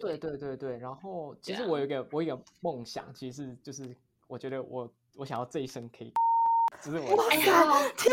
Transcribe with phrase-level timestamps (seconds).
[0.00, 6.12] 对对对对，然后其实我有一个我有一个梦想，其实是就是我觉得我我想要这一生可以，
[6.80, 8.12] 只是我哎呀， 天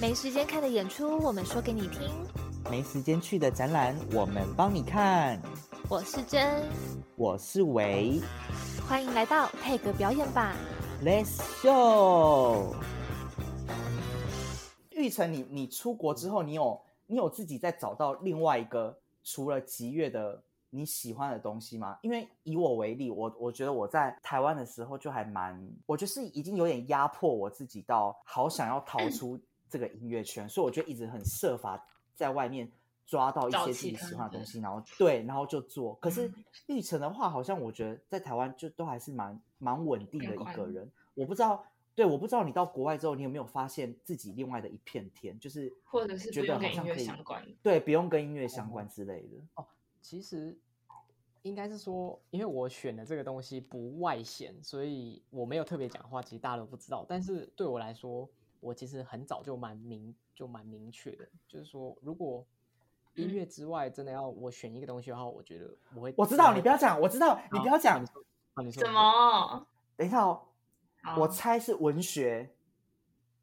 [0.00, 2.10] 没时间看的演出，我们说给你听。
[2.70, 5.40] 没时间去的展览，我们帮你看。
[5.88, 6.62] 我是真，
[7.16, 8.20] 我是维
[8.88, 10.54] 欢迎来到配格表演吧。
[11.02, 12.74] ，Let's show。
[14.90, 21.98] 玉成，你你出国之后，你有你有自己在找到另外一个除了吉乐的你喜欢的东西吗？
[22.02, 32.70] 因为以我为例，我我觉得我在台湾的时候就还蛮，我觉得是已经有点压迫我自己到好想要逃出这个音乐圈，所以我就一直很设法在外面
[33.04, 35.94] 抓到一些自己喜欢的东西，然后对，然后就做。
[35.96, 40.88] 可是嗯玉成的话，好像我觉得在台湾就都还是蛮蛮稳定的一个人。
[41.14, 41.64] 我不知道，
[42.00, 47.52] 对，我不知道你到国外之后，你有没有发现自己另外的一片天，就是或者是觉得不用跟音乐好像可以相关的。
[47.62, 49.36] 对，不用跟音乐相关之类的。
[49.56, 49.66] 哦
[50.00, 50.56] 其实
[51.42, 57.04] 应该是说，因为我选的这个东西不外显，所以我没有特别讲话，其实大家都不知道。
[57.06, 58.26] 但是对我来说，
[58.60, 62.42] 我其实很早就蛮明就蛮明确的，就是说，如果
[63.14, 68.06] 音乐之外真的要我选一个东西的话，我觉得我会我知道，你不要讲，我知道，你不要讲好你。
[68.06, 69.66] 说好你说怎么？
[69.96, 70.49] 等一下哦，好
[71.18, 72.50] 我猜是文学，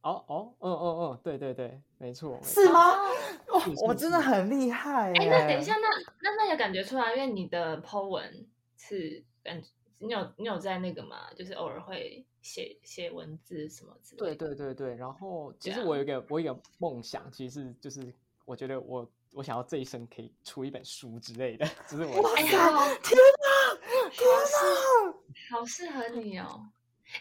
[0.02, 2.92] 哦哦，嗯嗯嗯，对对对，没错，是吗？
[3.48, 5.30] 哦哇我真的很厉害哎、耶。
[5.30, 5.88] 那等一下，那
[6.22, 8.46] 那那也感觉出来，因为你的 po 文
[8.78, 9.62] 是感，
[10.00, 14.56] 你有你有在那个嘛，就是偶尔会写写文字什么之类对的。
[14.56, 18.14] 对对对，然后其实我有一个我有一个梦想，其实是就是
[18.46, 23.18] 我觉得我我想要这一生可以出一本书之类的， 只是我哎呦，天哪，天
[25.50, 25.58] 哪！
[25.58, 26.68] 好适合你哦！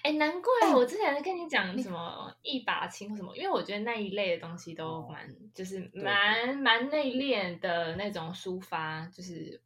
[0.02, 9.60] 哎，难怪我之前跟你讲什么一把青或什么，因为我觉得那一类的东西都哦蛮，就是蛮蛮内敛的那种抒发，就是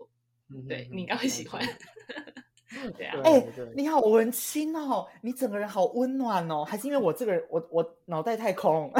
[0.68, 1.60] 对你应该会喜欢。
[2.96, 8.92] 对啊，哎你好文青哦，你整个人好温暖哦，还是因为我这个人，我我脑袋太空，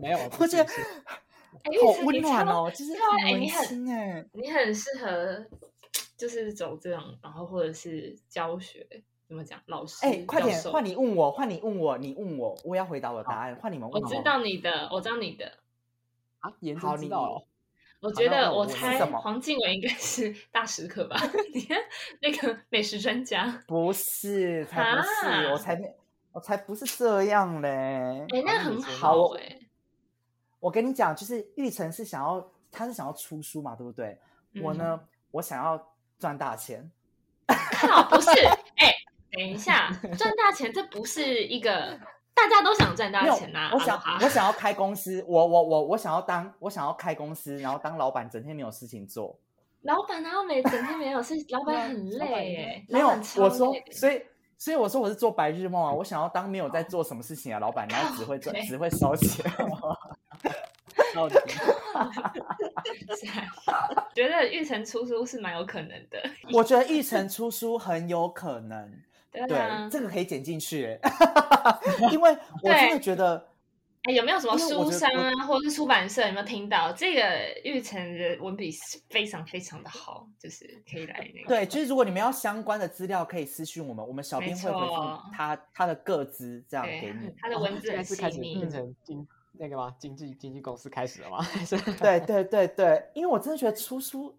[0.00, 4.24] 没有，我不觉得好温暖超哦，就是很文哎你很青哎。
[4.32, 5.44] 你很适合，
[6.16, 8.86] 就是走这种，然后或者是教学，
[9.28, 9.60] 怎么讲？
[9.66, 14.08] 老师，哎，快点，换你问我，换你问我，你问我，我要回答我的答案，换你们问我。
[14.08, 15.52] 我知道你的，我知道你的。
[16.40, 17.44] 啊，研好你究知道了。
[18.00, 21.20] 我觉得，我猜黄静雯应该是 大食客吧？
[21.52, 21.76] 你看
[22.22, 25.94] 那个美食专家，不是，才不是，啊我才没，
[26.32, 27.68] 我才不是这样嘞。
[28.30, 29.58] 哎，那很好哎。
[30.60, 34.18] 我跟你讲，就是玉成是想要，他是想要出书嘛，对不对？
[34.62, 35.00] 我嗯呢，
[35.32, 36.90] 我想要赚大钱。
[37.46, 38.58] 靠，不是，哎，
[39.38, 39.88] 等一下，
[40.18, 41.96] 赚大钱这不是一个
[42.34, 43.70] 大家都想赚大钱呐。
[43.72, 49.38] 我想我想要 开公司，我我我我想要当我想要开公司，然后当老板，整天没有事情做。
[49.82, 51.36] 老板然后每整天没有事？
[51.50, 53.06] 老板很累哎，没有，
[53.36, 54.20] 我说所以
[54.58, 59.48] 所以我说我是做白日梦啊，我想要当没有在做什么事情啊老板，然后只会赚只会烧钱。
[61.14, 61.36] 到底
[64.14, 66.20] 觉得玉成出书是蛮有可能的。
[66.52, 68.92] 我觉得玉成出书很有可能，
[69.46, 71.00] 对，这个可以剪进去欸，
[72.12, 72.30] 因为
[72.62, 73.46] 我真的对觉得
[74.04, 77.22] 哎，有没有什么书商啊，或者是出版社有没有听到这个
[77.64, 87.34] 玉成的文笔是非常非常的好，就是可以来那个对，就是如果你们要相关的资料，可以私信我们，我们小编会回复他他的个资这样给你。
[87.40, 88.70] 他的 文字开始腻变。
[88.70, 89.92] 成经那个吗？
[89.98, 91.42] 经纪经纪公司开始了吗？
[91.42, 94.32] 还是对对对对，因为我真的觉得出书，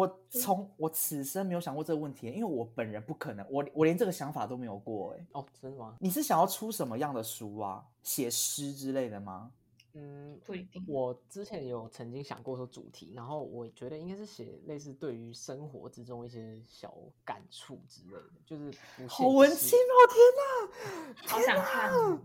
[0.00, 5.14] 我从我此生没有想过这个问题，因为我本人不可能，我我连这个想法都没有过。
[5.14, 5.96] 哎，哦，真的吗？
[6.00, 7.84] 你是想要出什么样的书啊？
[8.02, 9.50] 写诗之类的吗？
[9.92, 16.94] 嗯，不一定，我之前有曾经想过说主题，然后我觉得应该是写类似对于生活之中一些小
[17.24, 19.94] 感触之类的，就是不好文青哦！
[20.08, 22.20] 天哪，好想看哦，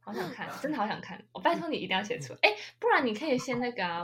[0.00, 1.24] 好想看，真的好想看。
[1.32, 4.02] 我拜托你一定要写出来，哎，不然你可以先那个啊，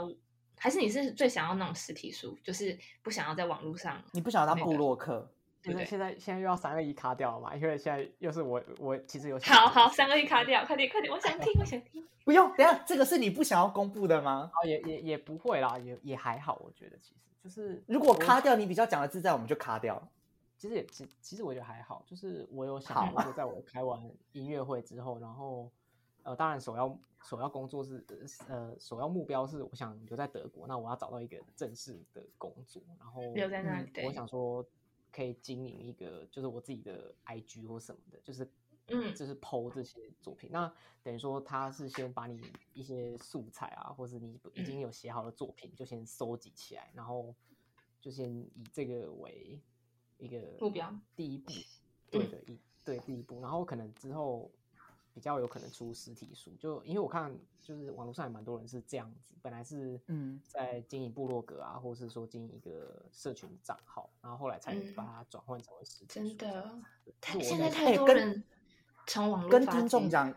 [0.63, 4.01] 还是你是最想要那种实体书，就是不想要在网络上。
[4.13, 5.29] 你不想要当那个部落客？
[5.61, 7.53] 现在对现在现在又要三二一卡掉了嘛？
[7.53, 12.01] 因为现在又是我我其实有好好，三个一卡掉，快点快点，我想听，我想听。
[12.23, 14.49] 不用，等下这个是你不想要公布的吗？
[14.53, 20.01] 哦，也也也不会啦，也也还好，我觉得其实就是如果卡掉你比较讲的自在，我们就卡掉。
[20.57, 24.01] 其实也其其实我觉得还好，就是我有想过，在我开完
[24.31, 25.69] 音乐会之后，然后
[26.23, 28.03] 呃，当然首要首要工作是
[28.47, 34.65] 呃首要目标是我想留在德国，那我要找到一个正式的工作，然后留在那里对我想说
[35.11, 38.49] 可以经营一个就是我自己的 IG 或什么的，就是
[38.87, 40.49] 嗯就是剖这些作品。
[40.51, 40.71] 那
[41.01, 42.41] 等于说他是先把你
[42.73, 47.33] 一些素材啊，或是你已经有写好的作品，就先收集起来，然后
[48.01, 49.61] 就先以这个为
[50.17, 51.51] 一个目标第一步，
[52.11, 54.51] 对的，一对第一步，然后可能之后
[55.13, 60.41] 比较有可能出实体书，就因为我看就是网络上也蛮多人是这样子，本来是嗯。
[60.45, 64.93] 在经营部落格啊，或是说经营一个社群账号，然后后来才嗯。
[64.95, 66.79] 把它转换成为实体真的
[67.41, 68.43] 现在太多人
[69.07, 70.33] 从网络跟听众讲，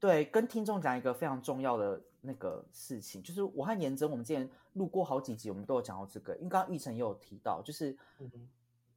[0.00, 6.34] 对，跟听众讲一个非常重要的那个事情，就是我和颜真，我们之前录过好几集，我们都有讲到这个。
[6.36, 7.96] 因为刚刚玉成也有提到，就是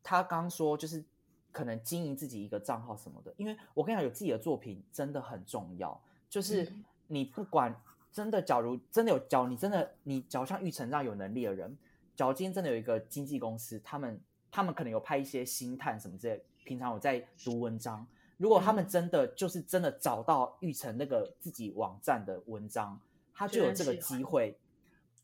[0.03, 1.03] 他刚说，就是
[1.51, 3.33] 可能经营自己一个账号什么的。
[3.37, 5.99] 因为我跟你讲，有自己的作品真的很重要，
[6.29, 7.75] 就是嗯你不管
[8.11, 11.77] 真的，假如真的有，假如你真的你，假如像玉成这样有能力的人，
[12.15, 18.05] 假如今天真的有一个经纪公司，他们他们可能有拍一些星探什么之类，平常我在读文章。
[18.37, 22.99] 如果他们嗯真的就是真的找到玉成那个自己网站的文章，
[23.33, 24.57] 他就有这个机会，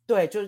[0.06, 0.42] 对，就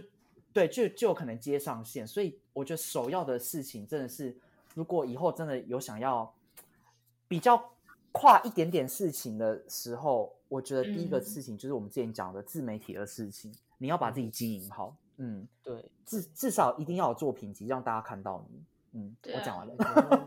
[0.54, 2.08] 对，就就有可能接上线。
[2.08, 4.36] 所以我觉得首要的事情真的是，
[4.76, 6.32] 如果以后真的有想要
[7.28, 7.72] 比较
[8.12, 18.64] 跨一点点事情的时候，我觉得第一个嗯事情就是我们之前讲的自媒体的事情，你要把自己经营好，嗯，对，至至少一定要有作品集，让大家看到你。
[18.98, 19.76] 嗯，我讲完了。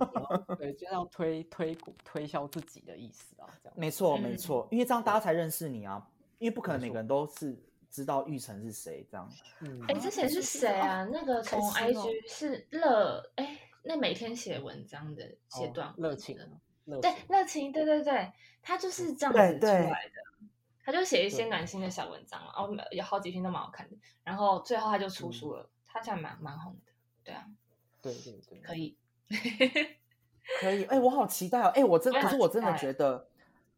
[0.59, 1.75] 对，就要推推
[2.05, 3.79] 推销自己的意思啊，这样。
[3.79, 6.07] 没错，没嗯错，因为这样大家才认识你啊。
[6.39, 7.59] 因为不可能每个人都是
[7.91, 9.29] 知道玉成是谁这样。
[9.61, 11.05] 嗯，哎，之前是谁啊？
[11.11, 18.33] 那个从 IG 是乐哎，那每天写文章的写哦段热情文的，热对，热情，对对对，
[18.63, 20.25] 他就是这样子出来的。
[20.85, 23.97] 他就写一些暖心的小文章嘛，哦，有好几篇都蛮好看的。
[24.25, 26.93] 然后最后他就出嗯书了，他现在蛮蛮红的，
[27.23, 27.47] 对啊，
[28.01, 28.97] 对对对，可以。
[30.61, 31.67] 可以，哎、我好期待哦！
[31.75, 33.29] 哎、我真，可是我真的觉得，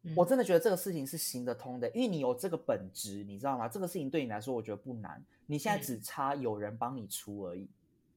[0.03, 3.67] 嗯我真的觉得这个事情是行得通的，因为你有这个本质，你知道吗？
[3.67, 5.21] 这个事情对你来说，我觉得不难。
[5.47, 7.69] 你现在嗯只差有人帮你出而已。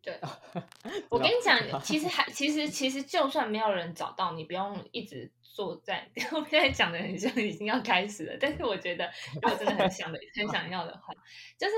[0.04, 0.20] 对，
[1.08, 6.06] 我跟你讲， 其实还其实其实就算没有人找到你，不用一直坐在。
[6.32, 11.14] 我现在讲的很像已经要开始了，但是我觉得如果真的很想的很想要的话，
[11.56, 11.72] 就是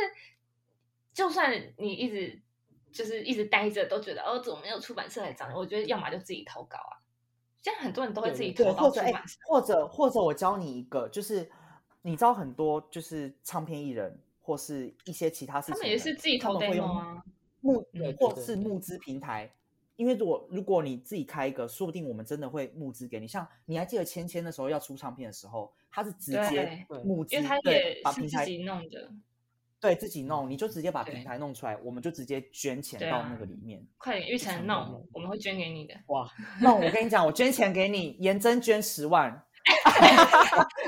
[1.15, 2.43] 就算你一直
[2.91, 5.55] 就是一直待着，都觉得哦怎么没有出版社来找你？
[5.55, 6.99] 我觉得要么就自己投稿啊。
[7.63, 11.49] 现在很多人都会自己，投到或者哎、出版社，或者或者我教你一个，就是
[12.03, 17.23] 你知道很多就是唱片艺人或是一些其他事情他们也是自己投他们会 demo 用啊。
[17.61, 19.51] 募嗯或是募资平台。
[19.97, 23.27] 因为如果如果你自己开一个，说不定我们真的会募资给你。
[23.27, 29.11] 像你还记得芊芊的时候要出唱片的时候，他是直接募资，因为他对也把平台自己弄的，
[29.81, 33.83] 对自己弄，你就直接把平台弄出来，我们就直接捐钱到那个里面。
[33.97, 35.95] 快点玉成成弄功，我们会捐给你的。
[36.09, 36.31] 哇，
[36.61, 39.31] 那我跟你讲，我捐钱给你，严真捐十万，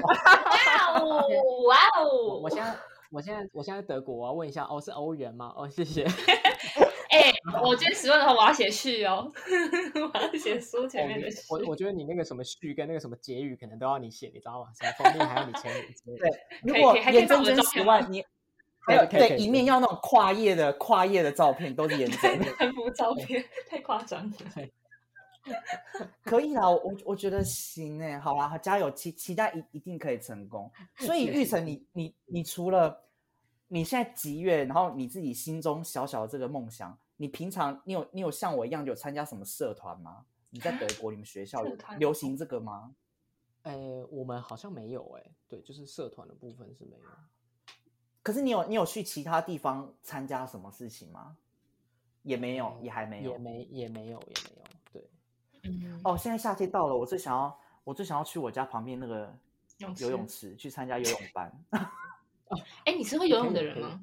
[0.03, 1.27] 哇 哦
[1.67, 2.05] 哇哦！
[2.05, 2.77] 我我现在
[3.11, 5.53] 我现在我现在德国，我要问一下，哦，是欧元吗？
[5.57, 6.05] 哦，谢谢。
[7.11, 7.33] 哎、
[7.65, 9.33] 我捐十万的话，我要写序哦，
[10.13, 11.39] 我要写书前面的序。
[11.49, 14.69] 我我觉得你那个什么序跟那个什么结语，可能都要你写，你知道吗？
[14.79, 16.29] 什么封面还要你签名之类的。
[16.29, 18.23] 对，如果可以可以还可以严真十万，你
[18.87, 22.45] 还有对一面要那种跨页的跨页的照片，都是严真的。
[22.59, 24.37] 横幅照片太夸张了。
[26.23, 30.71] 可以啦，我我觉得行哎，好啦，加油，期期待一一定可以成功。
[30.99, 33.05] 所以玉成，你你你除了
[33.69, 40.25] 你现在集月，然后你自己心中小小的这个梦想，你平常你有你有像我一样有参加什么社团吗？
[40.51, 42.95] 你在德国，你们学校有流行这个吗？
[43.63, 43.77] 哎，
[44.11, 47.09] 我们好像没有哎，对，就是社团的部分是没有。
[48.23, 51.37] 可是你有你有去其他地方参加什么事情吗？
[52.23, 53.33] 也没有，也还没有。
[53.33, 54.78] 也没也没有也没有，对。
[55.69, 59.33] 嗯，哦，现在夏天到了，我最想要我最想要去我家旁边那个
[59.99, 61.53] 游泳池池去参加游泳班。
[62.85, 64.03] 哎、你是会游泳的人吗？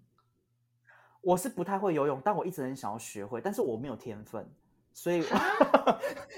[1.21, 4.47] 我是不太会游泳，但我一直很想要学会，但是我没有天分，
[4.93, 5.39] 所以啊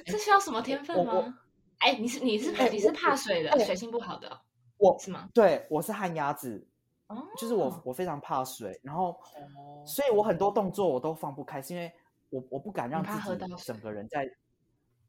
[0.05, 1.37] 这需要什么天分吗？
[1.79, 4.39] 哎、你是你是哎你是怕水的，哎水性不好的哦，
[4.77, 5.29] 我是吗？
[5.33, 6.65] 对我是旱鸭子，
[7.07, 11.91] 哦，就是我我非常怕水，然后哦所以我很多动作我都放不开，是因为
[12.29, 14.25] 我我不敢让自己整个人在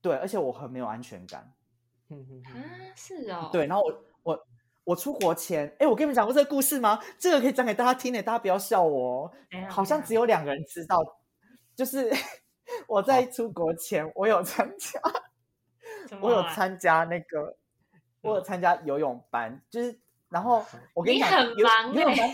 [0.01, 1.53] 对，而且我很没有安全感。
[2.09, 2.65] 哼哼哼啊，
[2.97, 4.47] 是哦，对，然后我我
[4.85, 6.99] 我出国前，哎，我跟你们讲过这个故事吗？
[7.19, 9.33] 这个可以讲给大家听的，大家不要笑我哦。
[9.69, 10.99] 好像只有两个人知道，
[11.77, 12.11] 就是
[12.89, 17.57] 我在出国前，我有参加， 啊我有参加那个，
[18.23, 20.01] 我有参加游泳班，就是
[20.31, 20.65] 然后
[20.95, 22.29] 我跟你讲，很游忙欸游泳班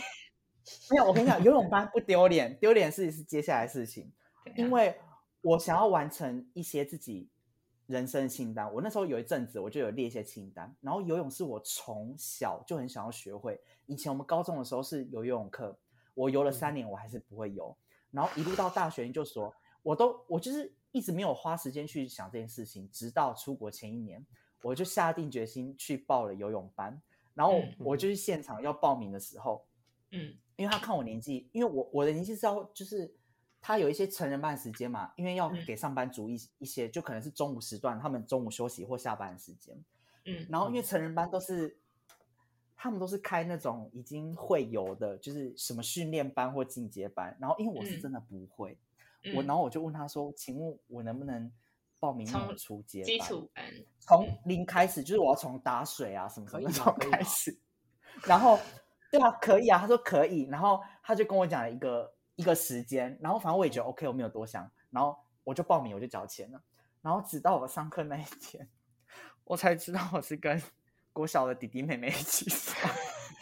[0.90, 4.12] 没有，我跟你讲，游泳班不丢脸，丢脸是是接下来事情，
[4.54, 4.96] 因为
[5.40, 7.28] 我想要完成一些自己
[7.86, 8.72] 人生清单。
[8.72, 13.60] 我那时候有一阵子，我就有列一些清单，然后游泳是我从小就很想要学会。
[13.86, 15.76] 以前我们高中的时候是游游泳课，
[16.14, 17.76] 我游了三年，我还是不会游。
[18.10, 24.24] 然后一路到大学研究所，我都我就是一直没有花时间去想这件事情，直到出国前一年，
[24.62, 27.02] 我就下定决心去报了游泳班。
[27.34, 29.66] 然后嗯我就去现场要报名的时候，
[30.12, 33.12] 嗯因为他看我年纪，因为我我的年纪是要就是
[33.66, 39.74] 他有一些成人班时间嘛，因为要嗯给上班族一一些，就可能是中午时段，他们中午休息或下班的时间。
[40.26, 41.74] 嗯然后因为成人班都是
[42.76, 47.34] 他们都是开那种已经会游的，就是什么训练班或进阶班。
[47.40, 48.76] 然后因为我是嗯真的不会，
[49.22, 51.50] 嗯我然后我就问他说：“请问我能不能
[51.98, 53.06] 报名从初阶班？
[53.06, 53.64] 基础班，
[53.98, 57.58] 从零开始，就是我要从打水啊什么什么开始。
[58.26, 58.58] 然后，
[59.10, 66.60] 对啊，可以啊，他说可以，然后他就跟我讲了一个一个时间，然后反正我也觉得 OK，我没有多想，然后我就报名，我就交钱了。
[67.02, 68.68] 然后直到我上课那一天，
[69.44, 70.60] 我才知道我是跟
[71.12, 72.74] 国小的弟弟妹妹一起上，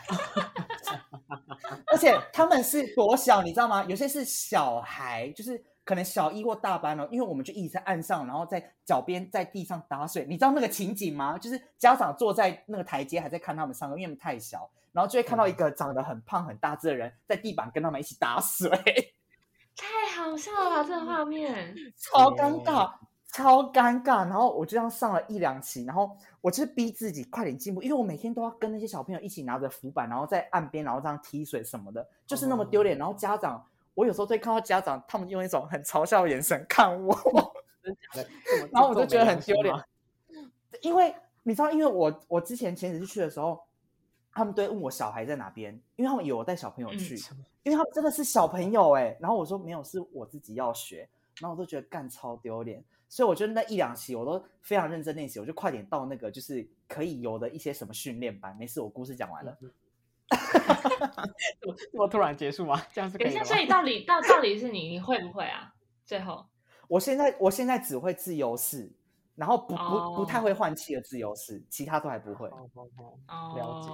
[1.86, 3.84] 而且他们是多小，你知道吗？
[3.84, 11.38] 有些是小孩，就是可能小一或大班了，因为我们就一直在岸上，然后在脚边在地上打水，你知道那个情景吗？
[11.38, 18.68] 就是家长坐在那个台阶还在看他们上课，因为他们太小，然后就会看到一个长得很胖很大只的人在地板跟他们一起打水，
[19.76, 21.74] 太好笑了吧，这个画面。
[21.96, 22.92] 超尴尬。
[23.34, 32.98] 超尴尬，然后我就这样上了一两期，然后我就是逼自己快点进步，因为我每天都要跟那些小朋友一起拿着浮板，然后在岸边，然后这样踢水什么的，就是那么丢脸。
[32.98, 37.14] 然后家长，我有时候会看到家长，他们用一种很嘲笑的眼神看我，
[37.82, 38.28] 真假的？
[38.70, 39.74] 然后我就觉得很丢脸。
[40.82, 43.58] 因为你知道，因为我我之前前几次去的时候，
[44.34, 47.16] 他们都会问我小孩在哪边，因为他们以为我带小朋友嗯去，
[47.62, 51.08] 因为他们真的是小朋友哎、然后我说没有，是我自己要学，
[51.40, 58.56] 然后我都觉得干超丢脸，所以我觉得那一两期我都非常认真练习，我就快点到那个就是可以有的一些什么训练班。
[58.56, 59.56] 没事，我故事讲完了。
[61.60, 62.82] 这么这么突然结束吗？
[62.92, 63.44] 这样是可等一下，以？
[63.44, 65.74] 所以 到底到到底是你你会不会啊？
[66.06, 66.46] 最后
[66.88, 68.90] 我现在我现在只会自由式，
[69.34, 72.48] 然后不不不太哦会换气的自由式，其他都还不会。
[72.48, 73.90] 哦了解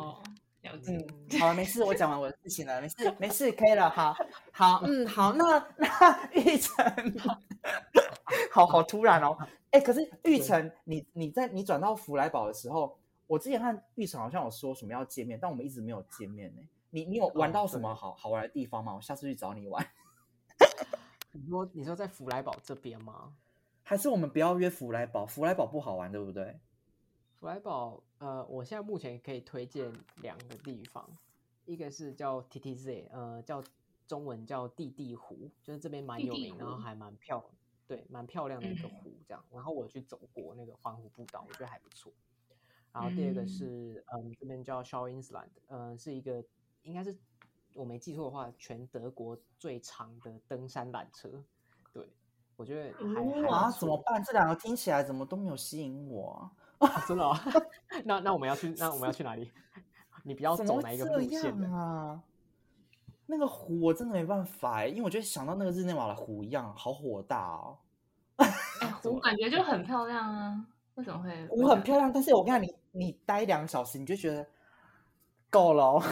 [0.71, 0.97] 了解。
[0.97, 4.15] 嗯，好了，没事，我讲完我的事情了，没事，没事，可以了，好，
[4.53, 6.85] 好，嗯，好， 那那玉成，
[8.51, 9.39] 好好突然哦，
[9.71, 16.63] 哎，可是玉成，你你在你转到福来堡的时候，我之前和玉成好像有说什么要见面，但我们一直没有见面呢。
[16.91, 18.95] 你你有玩哦到什么对好好玩的地方吗？
[18.97, 19.87] 我下次去找你玩，
[21.33, 23.33] 你说你说在福来堡这边吗？
[23.89, 25.25] 还是我们不要约福来堡？
[25.25, 26.61] 福来堡不好玩，对不对？
[27.37, 31.09] 福来堡，呃，我现在目前可以推荐两个地方，
[31.65, 33.65] 一个是叫 TTZ，呃，叫
[34.07, 37.43] 中文叫地地湖，就是这边蛮地地有名，然后还蛮漂，
[37.87, 39.43] 对，蛮漂亮的一个嗯湖这样。
[39.51, 42.13] 然后我去走过那个环湖步道，我觉得还不错。
[42.93, 46.45] 然后第二个嗯是，嗯，这边叫 s c h a u i n s l a n d 呃，是一个
[46.83, 47.17] 应该是
[47.73, 51.43] 我没记错的话，全德国最长的登山缆车。
[51.91, 52.07] 对，
[52.59, 54.21] 我觉得还、还啊，怎么办？
[54.25, 56.51] 这两个听起来怎么都没有吸引我
[56.81, 56.89] 啊？
[56.89, 57.39] 啊 真的、哦？
[58.05, 59.49] 那那我们要去，那我们要去哪里？
[60.25, 61.69] 你不要怎么会走哪一个路线这样的？
[61.71, 62.21] 啊？
[63.27, 67.79] 那个湖我真的没办法哎，因为我觉得想到那个日内瓦的湖一样，好火大哦。
[68.37, 68.51] 哎，
[69.03, 71.47] 湖感觉就很漂亮啊，为什么会？
[71.47, 74.45] 湖很漂亮，但是我看你，你你待两个小时，你就觉得
[75.49, 76.03] 够了哦。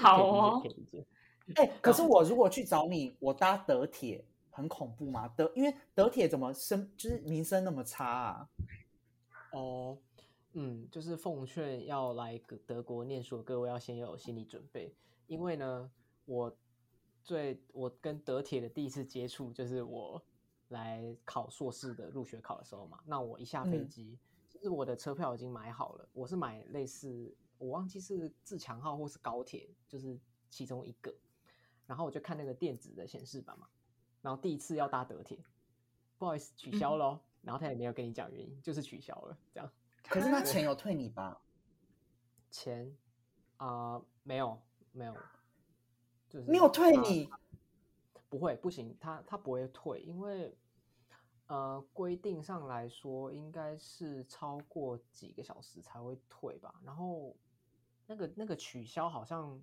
[0.00, 1.06] 好哦可以理解。
[1.54, 5.28] 哎、可是我如果去找你，我搭德铁很恐怖吗？
[5.28, 8.50] 德因为德铁怎么声就是名声那么差啊？
[9.52, 9.96] 哦，
[10.54, 14.92] 嗯，就是奉劝要来德德国念书的各位要先有心理准备，
[15.28, 15.90] 因为呢，
[16.24, 16.54] 我
[17.22, 20.20] 最我跟德铁的第一次接触就是我
[20.68, 22.98] 来考硕士的入学考的时候嘛。
[23.06, 30.18] 那我一下飞嗯机，其实我的车票已经买好了，我是买类似我忘记是自强号或是高铁，就是
[30.50, 31.14] 其中一个。
[31.86, 33.68] 然后我就看那个电子的显示板嘛，
[34.22, 35.38] 然后第一次要搭德铁，
[36.18, 37.20] 不好意思取消嗯喽。
[37.42, 39.70] 然后他也没有跟你讲原因，就是取消了这样。
[40.02, 41.40] 可是那钱 有退你吧？
[42.50, 42.96] 钱
[43.58, 45.14] 啊、没有没有，
[46.28, 47.30] 就是没有退你，
[48.28, 50.58] 不会不行，他他不会退，因为
[51.46, 56.74] 呃规定上来说应该是超过几个小时才会退吧。
[56.84, 57.36] 然后
[58.06, 59.62] 那个那个取消好像，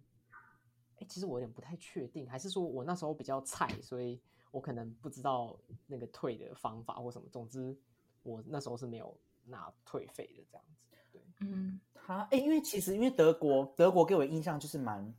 [1.00, 4.20] 哎，其实我有点不太确定，还是说我那时候比较菜，所以
[4.52, 5.58] 我可能不知道
[5.88, 7.28] 那个退的方法或什么。
[7.32, 7.76] 总之
[8.22, 10.98] 我那时候是没有拿退费的这样子。
[11.12, 15.14] 对，嗯，他哎、因为其实因为德国，德国给我印象就是蛮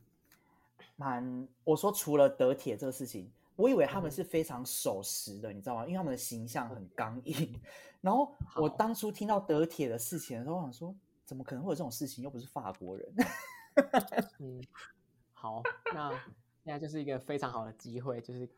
[0.95, 5.85] 蛮，我说除了德铁这个事情，我以为他们嗯是非常守时的，你知道吗？
[5.85, 7.61] 因为他们的形象很刚硬。
[8.01, 12.23] 然后我好当初听到德铁的事情的时候，我想说，怎么可能会有这种事情？
[12.23, 13.13] 又不是法国人。
[14.39, 14.63] 嗯，
[15.35, 15.61] 好，
[15.93, 16.11] 那
[16.63, 18.49] 现在就是一个非常好的机会，就是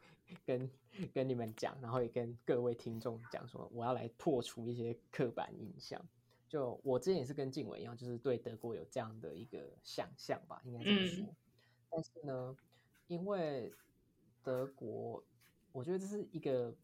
[0.45, 0.71] 跟
[1.13, 6.01] 跟你们讲，然后也跟各位听众讲说，我要来破除一些刻板印象。
[6.47, 11.25] 就我之前也是跟静文一样，就是对德国有这样的一个想象吧，应该这么说。
[11.25, 11.35] 嗯
[11.89, 12.57] 但是呢，
[13.07, 13.73] 因为
[14.43, 15.23] 德国，
[15.71, 16.75] 我觉得这是一个，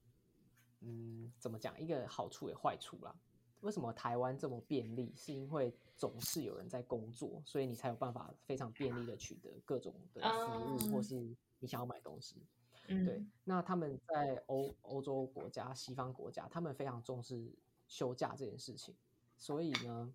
[0.80, 1.80] 嗯，怎么讲？
[1.80, 3.14] 一个好处也坏处啦。
[3.64, 5.12] 为什么台湾这么便利？
[5.16, 12.44] 是因为总是有人在工作，所以你才有办法非常便利的取得各种的服务，或哦是你想要买东西。
[12.90, 17.50] 嗯，对，那他们在欧欧洲国家、西方国家，他们非常重视
[17.88, 18.94] 休假这件事情，
[19.38, 20.14] 所以呢，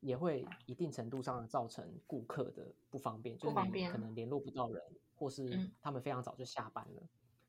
[0.00, 4.82] 也会一定程度上造成顾客的不方便，就是你可能联络不到人，
[5.16, 7.02] 或是嗯他们非常早就下班了。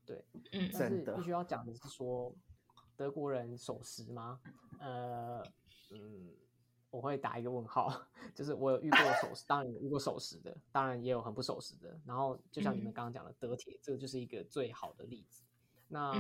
[0.06, 2.36] 对，嗯但是必须要讲的是说，
[3.00, 4.42] 德国人守时吗？
[4.78, 5.42] 呃，
[5.92, 6.36] 嗯，
[6.92, 7.90] 我会打一个问号。
[8.36, 11.98] 就是我有遇过守时，当然有遇过守时的，当然也有很不守时的。
[12.06, 15.46] 然后就像你们刚刚讲的，德铁这个就是一个最好的例子。
[15.88, 16.14] 那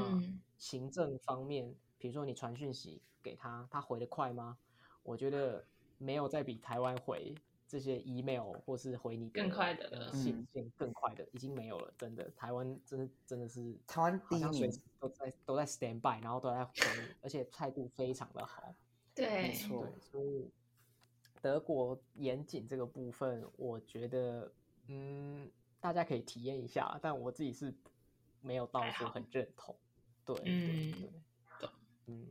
[0.58, 4.58] 行政方面，比如说你传讯息给他，他回的快吗？
[5.04, 5.66] 我觉得
[5.98, 7.36] 没有再比台湾回
[7.70, 11.94] 这些 email 或是回你更快的信件更快的，已经没有了。
[12.00, 18.74] 真的，台湾真的真的是台湾第一名好像随时都在都在 stand by，然后都在回你，而且态度非常的好。
[19.14, 20.50] 对，没错，所以
[21.44, 24.52] 德国严谨这个部分，我觉得
[24.88, 25.48] 嗯，
[25.80, 27.72] 大家可以体验一下，但我自己是
[28.42, 29.76] 没有到说很认同。
[30.26, 31.12] 对，对嗯对
[31.60, 31.70] 懂，
[32.08, 32.28] 嗯，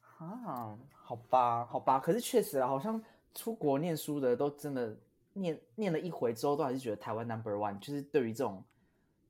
[0.00, 3.02] 啊，好吧，好吧，可是确实啊，好像
[3.34, 4.96] 出国念书的都真的
[5.32, 8.62] 念念了一回之后，都还是觉得台湾 number one，就是对于这种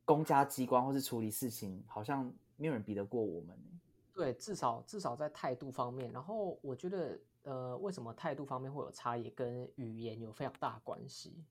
[0.04, 3.78] 公家机关或是处理事情，好像没有人比得过我们欸。
[4.14, 11.42] 对，至少至少在态度方面，然后我觉得呃，为什么态度方面会有差异，跟语言有非常大关系。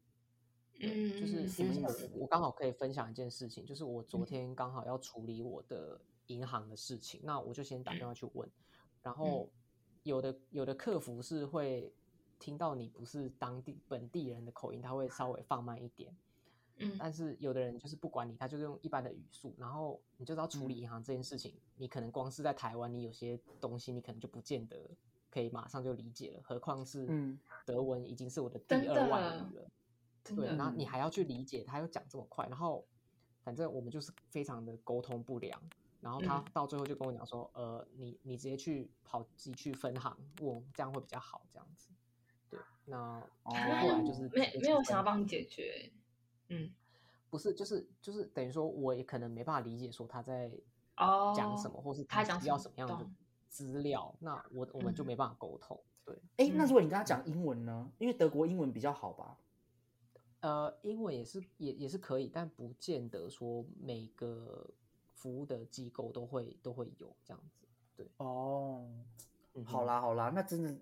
[0.79, 4.25] 嗯，就是什因为我刚好可以分享一件事情，就是我昨嗯。
[4.25, 8.07] 天刚好要处理我的银行的事情，那我就先打电嗯。
[8.07, 8.49] 话去问，
[9.01, 9.49] 然后
[10.03, 11.93] 有的有的客服是会
[12.41, 16.13] 听到你不是当地本地人的口音，他会稍微放慢一点，
[16.77, 24.89] 嗯但是有的人就是不管你，他就是用一般的语速，然后你就知道处理嗯银行这件事情，你可能光是在台湾，你有些东西你可能就不见得
[25.29, 29.69] 可以马上就理解了，何况是嗯德文已经是我的第二外语了。
[30.23, 32.85] 对，然后你嗯还要去理解他又讲这么快，然后
[33.43, 35.59] 反正我们就是非常的沟通不良，
[35.99, 41.89] 然后他嗯到最后就跟我讲说，呃，你你直接去跑自己去分行问我，这样会比较好，这样子。
[42.51, 45.91] 对，那后来就是直没没有想要分帮你解决，
[46.49, 46.69] 嗯，
[47.29, 50.51] 不是，就是就是等于说，我也可能没办法理解说他在
[50.97, 53.15] 哦，讲什么，或是他想要什么样的懂
[53.47, 55.81] 资料，那我我们就嗯没办法沟通。
[56.03, 57.89] 对，哎，那嗯如果你跟他讲英文呢？
[57.97, 59.37] 因为德国英文比较好吧？
[60.41, 64.69] 呃，英文也是也也是可以，但不见得说每个
[65.13, 67.67] 服务的机构都会都会有这样子。
[67.95, 68.89] 对，哦，
[69.53, 70.75] 嗯，好啦好啦，那真的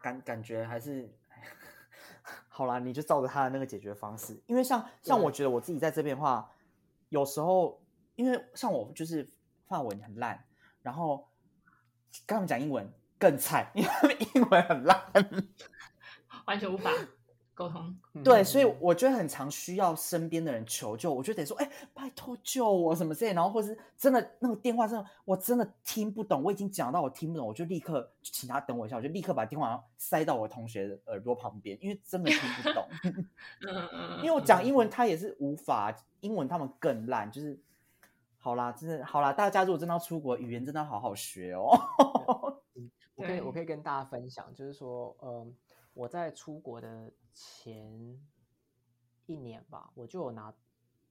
[0.00, 1.08] 感感觉还是
[2.48, 6.50] 好啦，你就照着他的那个解决方式，因为像像我觉得我自己在这边的话，
[7.08, 7.82] 有时候
[8.14, 9.30] 因为像我就是
[9.66, 10.44] 范文很烂，
[10.82, 11.28] 然后
[12.26, 15.12] 跟他们讲英文更菜，因为他们英文很烂，
[16.46, 16.90] 完全无法
[17.56, 33.26] 沟通，对，所以嗯我觉得很常需要身边的人求救，我就得说，哎、拜托救我什么之类，然后或是真的那个电话真的我真的听不懂，我已经讲到我听不懂，我就立刻请他等我一下，我就立刻把电话塞到我同学的耳朵旁边，因为真的听不懂， 嗯
[33.66, 37.58] 嗯嗯，因为我讲英文他也是无法，英文他们更烂，就是
[38.38, 41.70] 好啦，真的好啦，大家如果真的要出国，语言真的要好好学哦。
[43.14, 45.50] 我可以我可以跟大家分享，就是说，嗯，
[45.94, 48.18] 我在出国的前
[49.26, 50.54] 一年吧，我就有拿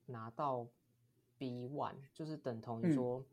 [0.07, 0.67] 拿到
[1.37, 2.93] B one，就是等同于嗯。
[2.93, 3.23] 说，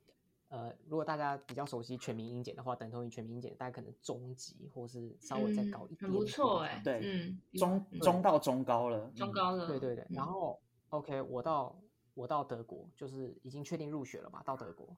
[0.49, 9.15] 呃，如果大家比较熟悉全民英检的话，等同于全民英检，大概可能中级或是稍微再嗯高一点很不错哎，对嗯，中嗯中到中高了，嗯。
[9.15, 11.75] 中高了，对对对，然嗯后 OK，我到
[12.13, 14.95] 我到德国，就是已经确定入学了嘛，到德国，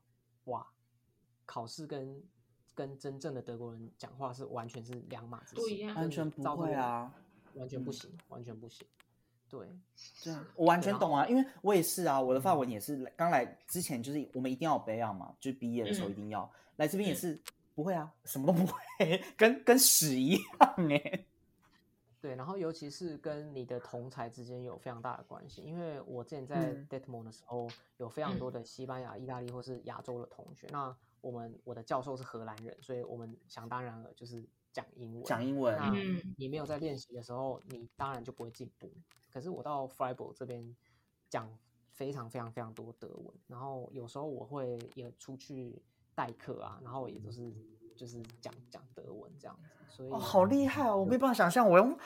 [0.47, 0.67] 哇，
[1.47, 2.21] 考试跟
[2.75, 5.63] 跟真正的德国人讲话是完全是两码子事。
[5.63, 5.95] 不一样。
[5.95, 7.15] 完全不会啊，
[7.55, 8.87] 完全不嗯行，完全不行。
[9.49, 9.69] 对，
[10.25, 17.41] 对，我完全懂啊，后因为我也是啊，我的法嗯文也是刚来之前就是我们一定要有备案嘛，就是毕业的时候嗯一定要、来这边也嗯是
[17.75, 21.25] 不会啊，什么都不会，跟跟屎一样哎。
[22.21, 30.67] 对，然后尤其是跟你的同才之间有非常大的关系，因为我之前在嗯 Detmo 的时候，有非常嗯多的西班牙、意大利或是亚洲的同学。
[30.71, 35.25] 那我们我的教授是荷兰人，所以我们想当然了就是讲英文。
[35.25, 38.93] 讲英文那嗯你没有在练习的时候，你当然就不会进步。
[39.33, 40.77] 可是我到 Freiburg 这边
[41.31, 41.51] 讲
[41.93, 45.83] 非常非常非常多德文，然后有时候我会也出去
[46.15, 47.51] 代课啊，然后也都是
[47.97, 50.99] 就是讲讲德文这样子，所以、哦，好厉害哦！
[50.99, 51.99] 我没办法想象我用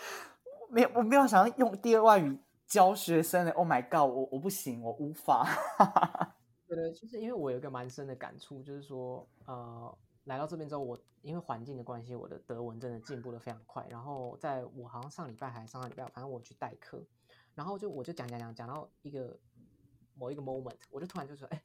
[0.71, 3.53] 没有我没有想要用第二外语教学生的。
[3.53, 6.37] Oh my god，我我不行，我无法。
[6.69, 13.87] 对对，就是因为我有一个蛮深的感触，就是说，呃，来到这边之后，我因为环境的关系，我的德文真的进步的非常快。
[13.89, 17.03] 然后在我好像上礼拜还是上个礼拜，反正我去代课，
[17.55, 19.41] 然后就我就讲讲讲讲到一个
[20.15, 21.65] 某一个 moment，我就突然就说，哎，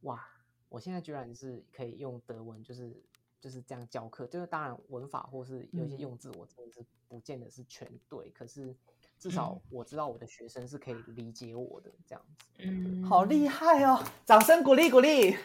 [0.00, 0.26] 哇，
[0.70, 3.04] 我现在居然是可以用德文，就是
[3.40, 4.26] 就是这样教课。
[4.26, 8.74] 就是当然文法或是有一些用字，我真的是不见得是全对，可是
[9.20, 12.46] 至少我知道我的学生是可以理解我的这样子。
[12.58, 14.02] 嗯，好厉害哦！
[14.24, 15.36] 掌声鼓励鼓励，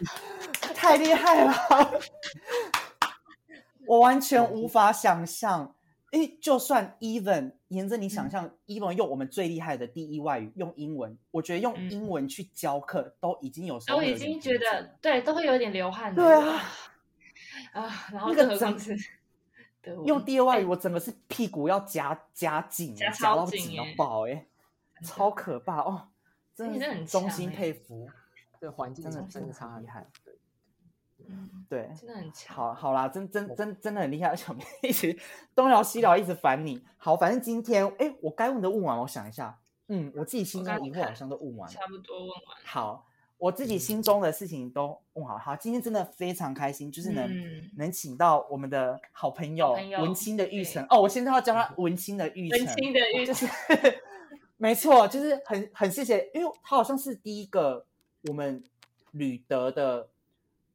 [0.74, 1.54] 太厉害了！
[3.86, 5.76] 我完全无法想象，
[6.12, 16.16] 诶，就算 even 沿着你想象、e v e n 用我们最厉害的第一外语用英文，我觉得用嗯英文去教课都已经有时候我已经觉得对，都会有点流汗。
[16.16, 16.62] 对啊
[17.74, 19.00] 啊，然后那个整更何况是德文
[20.06, 24.48] 用第二外语，哎我整个是屁股要夹夹紧，夹夹到超紧紧到爆，哎，
[25.04, 26.10] 超可怕哦！
[26.56, 28.08] 真的很衷心佩服，
[28.60, 30.08] 对环境真的真真的差很很厉害。
[30.24, 30.34] 对，
[31.28, 32.56] 嗯，对，真的很强。
[32.56, 35.18] 好，好啦，真真真真的很厉害，而且我们一直
[35.54, 36.82] 东聊西聊，一直烦你。
[36.98, 41.74] 好，反正今天，哎，我该问的问完，我想一下，嗯，我自己心中的疑惑好像都问完了。
[41.74, 42.64] 差不多问完了。
[42.64, 45.38] 好，我自己心中的事情都问好。
[45.38, 50.86] 好，今天真的非常开心，就是能、嗯能请到我们的好朋友朋友文青的玉对成。
[50.90, 53.48] 哦，我现在要叫他 文青的玉成，文青的玉就是
[54.58, 57.86] 没错，就是很很谢谢，因为他好像是第一个
[58.28, 58.64] 我们
[59.12, 60.08] 吕德的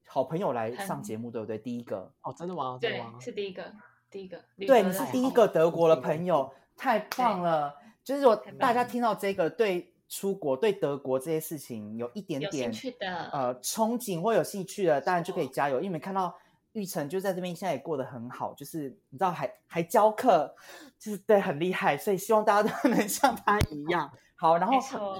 [0.06, 1.56] 好朋友来上节目，对不对？
[1.56, 2.78] 第一个，哦，真的吗？
[2.80, 3.14] 真的对吗？
[3.18, 3.72] 是第一个，
[4.10, 4.38] 第一个。
[4.58, 7.74] 对，你是第一个德国的朋友，太棒了！
[8.04, 16.36] 就是我大家听到这个，对出国、对德国这些事情有一点点兴趣的，呃憧憬或有兴趣的，当然就可以加油，因为没看到
[16.72, 20.54] 玉成就在这边，现在也过得很好，就是你知道还还教课，
[20.98, 24.58] 就是对很厉害，所以希望大家都 能像他一样好。
[24.58, 24.74] 然后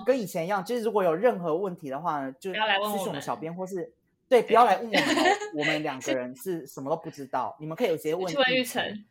[0.05, 3.93] 跟以前一样，就是如果有任何问题的话呢，就不要来问我私讯我们们小编或是。
[4.29, 9.05] 对，不要来问我们哦，我们两个人是什么都不知道，你们可以有直接问去问玉成。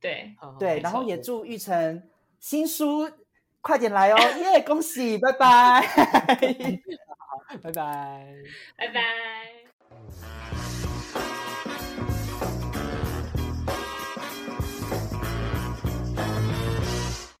[0.00, 2.00] 对，对，然后也祝玉成
[2.38, 3.10] 新书
[3.62, 4.62] 快点来哦， 耶！
[4.62, 5.86] 恭喜，拜拜。
[7.62, 8.26] 拜拜。
[8.76, 9.59] 拜拜。